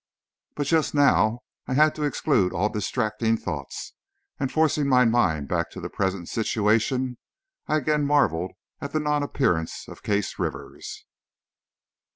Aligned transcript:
But 0.55 0.65
just 0.65 0.95
now, 0.95 1.41
I 1.67 1.75
had 1.75 1.93
to 1.93 2.01
exclude 2.01 2.53
all 2.53 2.69
distracting 2.69 3.37
thoughts, 3.37 3.93
and 4.39 4.51
forcing 4.51 4.87
my 4.87 5.05
mind 5.05 5.47
back 5.47 5.69
to 5.69 5.79
the 5.79 5.91
present 5.91 6.27
situation, 6.27 7.19
I 7.67 7.77
again 7.77 8.07
marveled 8.07 8.53
at 8.79 8.93
the 8.93 8.99
non 8.99 9.21
appearance 9.21 9.87
of 9.87 10.01
Case 10.01 10.39
Rivers. 10.39 11.05